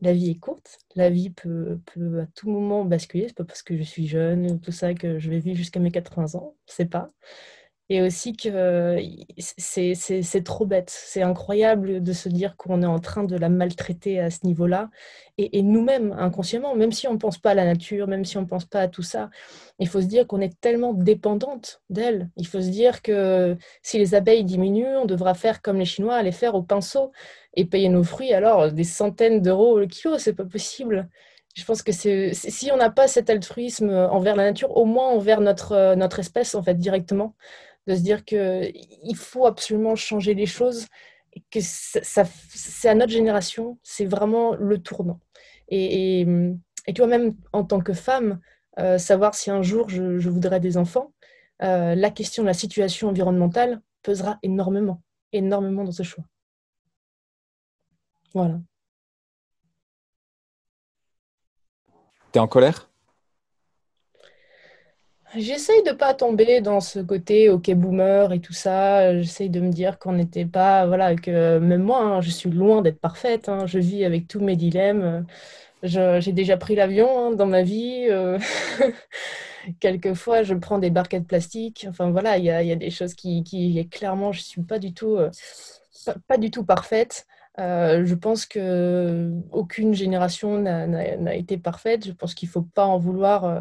la 0.00 0.12
vie 0.12 0.30
est 0.30 0.38
courte, 0.38 0.78
la 0.94 1.10
vie 1.10 1.30
peut, 1.30 1.80
à 2.22 2.26
tout 2.34 2.50
moment 2.50 2.84
basculer, 2.84 3.28
c'est 3.28 3.36
pas 3.36 3.44
parce 3.44 3.62
que 3.62 3.76
je 3.76 3.82
suis 3.82 4.06
jeune, 4.06 4.60
tout 4.60 4.72
ça, 4.72 4.94
que 4.94 5.18
je 5.18 5.30
vais 5.30 5.38
vivre 5.40 5.56
jusqu'à 5.56 5.80
mes 5.80 5.90
80 5.90 6.34
ans, 6.38 6.56
c'est 6.66 6.90
pas. 6.90 7.12
Et 7.88 8.02
aussi 8.02 8.36
que 8.36 8.98
c'est 9.38 10.44
trop 10.44 10.66
bête, 10.66 10.90
c'est 10.90 11.22
incroyable 11.22 12.02
de 12.02 12.12
se 12.12 12.28
dire 12.28 12.56
qu'on 12.56 12.82
est 12.82 12.86
en 12.86 12.98
train 12.98 13.22
de 13.22 13.36
la 13.36 13.48
maltraiter 13.48 14.18
à 14.18 14.30
ce 14.30 14.44
niveau-là. 14.44 14.90
Et, 15.38 15.62
nous-mêmes, 15.62 16.12
inconsciemment, 16.18 16.74
même 16.74 16.90
si 16.90 17.06
on 17.06 17.12
ne 17.12 17.18
pense 17.18 17.38
pas 17.38 17.50
à 17.50 17.54
la 17.54 17.64
nature, 17.64 18.08
même 18.08 18.24
si 18.24 18.38
on 18.38 18.40
ne 18.40 18.46
pense 18.46 18.64
pas 18.64 18.80
à 18.80 18.88
tout 18.88 19.02
ça, 19.02 19.30
il 19.78 19.86
faut 19.86 20.00
se 20.00 20.06
dire 20.06 20.26
qu'on 20.26 20.40
est 20.40 20.60
tellement 20.60 20.94
dépendante 20.94 21.82
d'elle. 21.90 22.30
Il 22.36 22.46
faut 22.48 22.60
se 22.60 22.70
dire 22.70 23.02
que 23.02 23.56
si 23.82 23.98
les 23.98 24.14
abeilles 24.14 24.44
diminuent, 24.44 24.96
on 25.02 25.04
devra 25.04 25.34
faire 25.34 25.62
comme 25.62 25.78
les 25.78 25.84
Chinois, 25.84 26.22
les 26.22 26.32
faire 26.32 26.54
au 26.56 26.62
pinceau 26.62 27.12
et 27.54 27.66
payer 27.66 27.88
nos 27.88 28.02
fruits 28.02 28.32
alors 28.32 28.72
des 28.72 28.84
centaines 28.84 29.42
d'euros 29.42 29.78
le 29.78 29.86
kilo, 29.86 30.18
c'est 30.18 30.34
pas 30.34 30.44
possible. 30.44 31.08
Je 31.54 31.64
pense 31.64 31.82
que 31.82 31.92
c'est 31.92 32.34
si 32.34 32.70
on 32.70 32.76
n'a 32.76 32.90
pas 32.90 33.08
cet 33.08 33.30
altruisme 33.30 33.90
envers 33.90 34.36
la 34.36 34.44
nature, 34.44 34.76
au 34.76 34.84
moins 34.84 35.08
envers 35.08 35.40
notre, 35.40 35.94
notre 35.94 36.18
espèce 36.18 36.54
en 36.54 36.62
fait 36.62 36.74
directement, 36.74 37.34
de 37.86 37.94
se 37.94 38.00
dire 38.00 38.24
que 38.24 38.70
il 38.74 39.16
faut 39.16 39.46
absolument 39.46 39.94
changer 39.94 40.34
les 40.34 40.46
choses, 40.46 40.86
et 41.32 41.42
que 41.50 41.60
ça, 41.60 42.24
c'est 42.48 42.88
à 42.88 42.94
notre 42.94 43.12
génération, 43.12 43.78
c'est 43.82 44.06
vraiment 44.06 44.54
le 44.54 44.78
tournant. 44.78 45.20
Et, 45.68 46.20
et, 46.22 46.26
tu 46.94 47.00
vois 47.00 47.06
même 47.06 47.34
en 47.52 47.64
tant 47.64 47.80
que 47.80 47.92
femme, 47.92 48.40
euh, 48.78 48.98
savoir 48.98 49.34
si 49.34 49.50
un 49.50 49.62
jour 49.62 49.88
je, 49.88 50.18
je 50.18 50.30
voudrais 50.30 50.60
des 50.60 50.76
enfants, 50.76 51.12
euh, 51.62 51.94
la 51.94 52.10
question 52.10 52.42
de 52.42 52.48
la 52.48 52.54
situation 52.54 53.08
environnementale 53.08 53.82
pesera 54.02 54.38
énormément, 54.42 55.02
énormément 55.32 55.84
dans 55.84 55.92
ce 55.92 56.02
choix. 56.02 56.24
Voilà. 58.34 58.60
T'es 62.32 62.38
en 62.38 62.48
colère? 62.48 62.90
J'essaye 65.36 65.82
de 65.82 65.92
pas 65.92 66.14
tomber 66.14 66.60
dans 66.60 66.80
ce 66.80 66.98
côté 66.98 67.50
ok 67.50 67.70
boomer 67.74 68.32
et 68.32 68.40
tout 68.40 68.52
ça. 68.52 69.16
J'essaye 69.20 69.50
de 69.50 69.60
me 69.60 69.70
dire 69.70 69.98
qu'on 69.98 70.12
n'était 70.12 70.46
pas 70.46 70.86
voilà 70.86 71.14
que 71.14 71.58
même 71.58 71.82
moi 71.82 72.00
hein, 72.02 72.20
je 72.20 72.30
suis 72.30 72.50
loin 72.50 72.82
d'être 72.82 73.00
parfaite. 73.00 73.48
Hein. 73.48 73.66
Je 73.66 73.78
vis 73.78 74.04
avec 74.04 74.28
tous 74.28 74.40
mes 74.40 74.56
dilemmes. 74.56 75.26
J'ai 75.82 76.32
déjà 76.32 76.56
pris 76.56 76.74
l'avion 76.74 77.28
hein, 77.28 77.30
dans 77.32 77.46
ma 77.46 77.62
vie. 77.62 78.06
Euh. 78.10 78.38
Quelquefois, 79.80 80.42
je 80.42 80.54
prends 80.54 80.78
des 80.78 80.90
barquettes 80.90 81.26
plastiques. 81.26 81.86
Enfin 81.88 82.10
voilà, 82.10 82.38
il 82.38 82.44
y 82.44 82.50
a, 82.50 82.76
des 82.76 82.90
choses 82.90 83.14
qui, 83.14 83.88
clairement 83.90 84.32
je 84.32 84.40
suis 84.40 84.62
pas 84.62 84.78
du 84.78 84.94
tout 84.94 85.16
euh, 85.16 85.30
pas, 86.28 86.38
du 86.38 86.50
tout 86.50 86.64
parfaite. 86.64 87.26
Euh, 87.58 88.04
je 88.04 88.14
pense 88.14 88.44
qu'aucune 88.44 89.94
génération 89.94 90.58
n'a 90.58 91.34
été 91.34 91.56
parfaite. 91.58 92.06
Je 92.06 92.12
pense 92.12 92.34
qu'il 92.34 92.48
ne 92.48 92.52
faut 92.52 92.62
pas 92.62 92.86
en 92.86 92.98
vouloir 92.98 93.44
euh, 93.44 93.60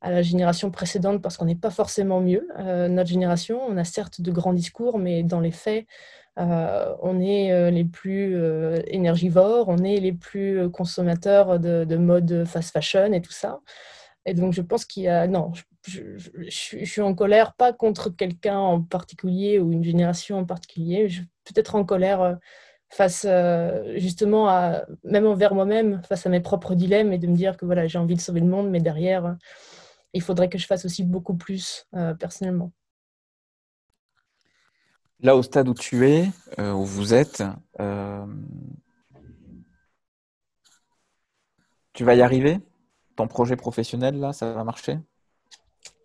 à 0.00 0.10
la 0.10 0.22
génération 0.22 0.70
précédente 0.70 1.20
parce 1.20 1.36
qu'on 1.36 1.44
n'est 1.44 1.54
pas 1.54 1.70
forcément 1.70 2.20
mieux. 2.20 2.48
Euh, 2.58 2.88
notre 2.88 3.10
génération, 3.10 3.60
on 3.66 3.76
a 3.76 3.84
certes 3.84 4.20
de 4.20 4.30
grands 4.30 4.54
discours, 4.54 4.98
mais 4.98 5.22
dans 5.22 5.40
les 5.40 5.50
faits, 5.50 5.86
on 6.36 7.20
est 7.20 7.70
les 7.70 7.84
plus 7.84 8.36
énergivores, 8.88 9.68
on 9.68 9.78
est 9.84 10.00
les 10.00 10.12
plus 10.12 10.68
consommateurs 10.68 11.60
de, 11.60 11.96
mode 11.96 12.44
fast 12.44 12.72
fashion 12.72 13.12
et 13.12 13.20
tout 13.20 13.30
ça. 13.30 13.60
Et 14.26 14.34
donc, 14.34 14.52
je 14.52 14.62
pense 14.62 14.84
qu'il 14.84 15.04
y 15.04 15.08
a. 15.08 15.28
Non, 15.28 15.52
je, 15.86 16.00
je, 16.16 16.84
suis 16.84 17.00
en 17.02 17.14
colère, 17.14 17.54
pas 17.54 17.72
contre 17.72 18.10
quelqu'un 18.10 18.58
en 18.58 18.82
particulier 18.82 19.60
ou 19.60 19.70
une 19.70 19.84
génération 19.84 20.38
en 20.38 20.44
particulier. 20.44 21.08
Peut-être 21.44 21.76
en 21.76 21.84
colère 21.84 22.38
face 22.94 23.26
euh, 23.28 23.98
justement 23.98 24.48
à, 24.48 24.84
même 25.02 25.26
envers 25.26 25.52
moi-même, 25.54 26.00
face 26.04 26.26
à 26.26 26.28
mes 26.28 26.40
propres 26.40 26.76
dilemmes 26.76 27.12
et 27.12 27.18
de 27.18 27.26
me 27.26 27.34
dire 27.34 27.56
que 27.56 27.66
voilà, 27.66 27.88
j'ai 27.88 27.98
envie 27.98 28.14
de 28.14 28.20
sauver 28.20 28.40
le 28.40 28.46
monde, 28.46 28.70
mais 28.70 28.80
derrière, 28.80 29.36
il 30.12 30.22
faudrait 30.22 30.48
que 30.48 30.58
je 30.58 30.66
fasse 30.66 30.84
aussi 30.84 31.02
beaucoup 31.02 31.34
plus 31.34 31.86
euh, 31.96 32.14
personnellement. 32.14 32.70
Là, 35.20 35.34
au 35.34 35.42
stade 35.42 35.68
où 35.68 35.74
tu 35.74 36.08
es, 36.08 36.28
euh, 36.60 36.72
où 36.72 36.84
vous 36.84 37.14
êtes, 37.14 37.42
tu 41.94 42.04
vas 42.04 42.14
y 42.14 42.22
arriver? 42.22 42.60
Ton 43.16 43.26
projet 43.26 43.56
professionnel, 43.56 44.18
là, 44.18 44.32
ça 44.32 44.52
va 44.52 44.64
marcher? 44.64 44.98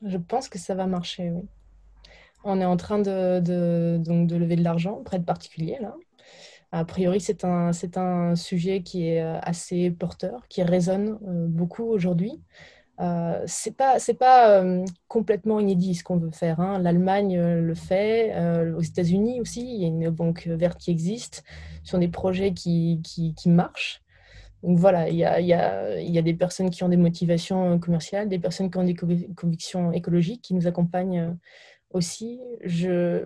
Je 0.05 0.17
pense 0.17 0.49
que 0.49 0.57
ça 0.57 0.73
va 0.73 0.87
marcher, 0.87 1.29
oui. 1.29 1.47
On 2.43 2.61
est 2.61 2.65
en 2.65 2.77
train 2.77 2.99
de, 2.99 3.39
de, 3.41 3.97
donc, 3.99 4.27
de 4.27 4.37
lever 4.37 4.55
de 4.55 4.63
l'argent 4.63 4.93
auprès 4.93 5.19
de 5.19 5.25
particuliers, 5.25 5.77
là. 5.81 5.93
A 6.71 6.85
priori, 6.85 7.19
c'est 7.19 7.45
un, 7.45 7.73
c'est 7.73 7.97
un 7.97 8.35
sujet 8.35 8.83
qui 8.83 9.07
est 9.07 9.21
assez 9.21 9.89
porteur, 9.89 10.47
qui 10.49 10.61
résonne 10.61 11.17
beaucoup 11.49 11.85
aujourd'hui. 11.85 12.41
Euh, 13.01 13.41
c'est 13.47 13.77
pas 13.77 13.97
c'est 13.97 14.13
pas 14.13 14.61
euh, 14.61 14.83
complètement 15.07 15.61
inédit 15.61 15.95
ce 15.95 16.03
qu'on 16.03 16.17
veut 16.17 16.31
faire. 16.31 16.59
Hein. 16.59 16.79
L'Allemagne 16.79 17.37
euh, 17.37 17.61
le 17.61 17.73
fait, 17.75 18.33
aux 18.75 18.81
États-Unis 18.81 19.39
aussi, 19.39 19.61
il 19.61 19.81
y 19.81 19.85
a 19.85 19.87
une 19.87 20.09
banque 20.09 20.47
verte 20.47 20.79
qui 20.79 20.91
existe. 20.91 21.43
Ce 21.83 21.91
sont 21.91 21.97
des 21.97 22.09
projets 22.09 22.53
qui, 22.53 23.01
qui, 23.03 23.49
marchent. 23.49 24.01
Donc 24.63 24.77
voilà, 24.77 25.07
il 25.09 25.15
y, 25.15 25.23
a, 25.23 25.39
y 25.39 25.53
a, 25.53 26.01
y, 26.01 26.17
a, 26.17 26.21
des 26.21 26.33
personnes 26.33 26.69
qui 26.69 26.83
ont 26.83 26.89
des 26.89 26.97
motivations 26.97 27.79
commerciales, 27.79 28.27
des 28.27 28.39
personnes 28.39 28.69
qui 28.69 28.77
ont 28.77 28.83
des 28.83 28.95
convictions 28.95 29.93
écologiques 29.93 30.41
qui 30.41 30.53
nous 30.53 30.67
accompagnent 30.67 31.37
aussi. 31.91 32.41
Je, 32.63 33.25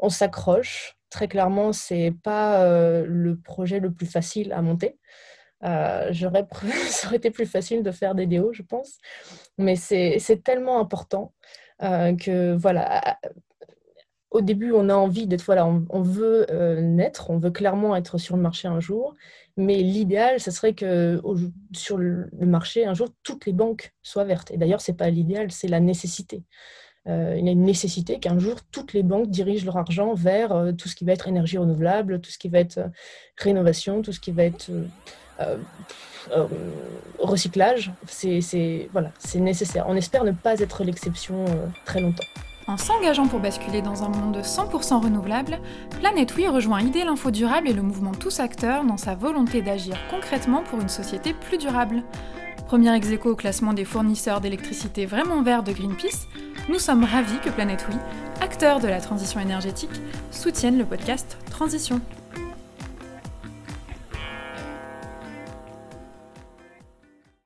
on 0.00 0.08
s'accroche. 0.08 0.96
Très 1.12 1.28
clairement, 1.28 1.72
c'est 1.72 2.12
pas 2.24 2.66
le 3.04 3.36
projet 3.36 3.78
le 3.80 3.92
plus 3.92 4.06
facile 4.06 4.52
à 4.52 4.62
monter. 4.62 4.98
Euh, 5.64 6.08
j'aurais, 6.10 6.46
ça 6.88 7.08
aurait 7.08 7.16
été 7.16 7.30
plus 7.30 7.46
facile 7.46 7.82
de 7.82 7.90
faire 7.90 8.14
des 8.14 8.26
déos, 8.26 8.52
je 8.52 8.62
pense. 8.62 8.98
Mais 9.58 9.76
c'est, 9.76 10.18
tellement 10.44 10.80
important 10.80 11.32
euh, 11.82 12.14
que, 12.16 12.54
voilà, 12.54 13.18
au 14.30 14.40
début, 14.40 14.72
on 14.72 14.88
a 14.88 14.94
envie 14.94 15.26
d'être, 15.26 15.42
voilà, 15.44 15.66
on, 15.66 16.02
veut 16.02 16.46
euh, 16.50 16.80
naître, 16.80 17.30
on 17.30 17.38
veut 17.38 17.50
clairement 17.50 17.94
être 17.96 18.18
sur 18.18 18.36
le 18.36 18.42
marché 18.42 18.68
un 18.68 18.80
jour. 18.80 19.14
Mais 19.56 19.76
l'idéal, 19.76 20.40
ce 20.40 20.50
serait 20.50 20.74
que 20.74 21.20
sur 21.74 21.98
le 21.98 22.30
marché, 22.40 22.86
un 22.86 22.94
jour, 22.94 23.08
toutes 23.22 23.44
les 23.46 23.52
banques 23.52 23.92
soient 24.02 24.24
vertes. 24.24 24.50
Et 24.50 24.56
d'ailleurs, 24.56 24.80
ce 24.80 24.90
n'est 24.90 24.96
pas 24.96 25.10
l'idéal, 25.10 25.52
c'est 25.52 25.68
la 25.68 25.80
nécessité. 25.80 26.42
Il 27.06 27.44
y 27.44 27.48
a 27.48 27.52
une 27.52 27.64
nécessité 27.64 28.20
qu'un 28.20 28.38
jour, 28.38 28.56
toutes 28.70 28.92
les 28.92 29.02
banques 29.02 29.28
dirigent 29.28 29.64
leur 29.64 29.76
argent 29.76 30.14
vers 30.14 30.72
tout 30.78 30.88
ce 30.88 30.94
qui 30.94 31.04
va 31.04 31.12
être 31.12 31.26
énergie 31.26 31.58
renouvelable, 31.58 32.20
tout 32.20 32.30
ce 32.30 32.38
qui 32.38 32.48
va 32.48 32.60
être 32.60 32.80
rénovation, 33.36 34.02
tout 34.02 34.12
ce 34.12 34.20
qui 34.20 34.30
va 34.30 34.44
être 34.44 34.70
euh, 35.40 35.56
euh, 36.30 36.46
recyclage, 37.18 37.90
c'est 38.06 38.88
voilà, 38.92 39.10
nécessaire. 39.34 39.86
On 39.88 39.96
espère 39.96 40.22
ne 40.22 40.30
pas 40.30 40.58
être 40.60 40.84
l'exception 40.84 41.44
euh, 41.48 41.66
très 41.84 42.00
longtemps. 42.00 42.22
En 42.68 42.76
s'engageant 42.76 43.26
pour 43.26 43.40
basculer 43.40 43.82
dans 43.82 44.04
un 44.04 44.08
monde 44.08 44.36
100% 44.36 45.02
renouvelable, 45.02 45.58
Planète 45.98 46.30
rejoint 46.30 46.80
Idée 46.80 47.02
l'Info 47.04 47.32
Durable 47.32 47.68
et 47.68 47.72
le 47.72 47.82
mouvement 47.82 48.12
Tous 48.12 48.38
Acteurs 48.38 48.84
dans 48.84 48.96
sa 48.96 49.16
volonté 49.16 49.62
d'agir 49.62 49.96
concrètement 50.10 50.62
pour 50.62 50.80
une 50.80 50.88
société 50.88 51.34
plus 51.34 51.58
durable. 51.58 52.04
Premier 52.66 52.94
ex 52.94 53.08
au 53.24 53.34
classement 53.34 53.72
des 53.72 53.84
fournisseurs 53.84 54.40
d'électricité 54.40 55.06
vraiment 55.06 55.42
verts 55.42 55.64
de 55.64 55.72
Greenpeace, 55.72 56.28
nous 56.68 56.78
sommes 56.78 57.04
ravis 57.04 57.38
que 57.40 57.50
Planète 57.50 57.84
Oui, 57.88 57.96
acteur 58.40 58.80
de 58.80 58.88
la 58.88 59.00
transition 59.00 59.40
énergétique, 59.40 59.90
soutienne 60.30 60.78
le 60.78 60.84
podcast 60.84 61.36
Transition. 61.50 62.00